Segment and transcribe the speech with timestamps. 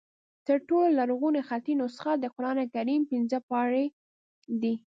[0.47, 3.85] تر ټولو لرغونې خطي نسخه د قرآن کریم پنځه پارې
[4.61, 4.75] دي.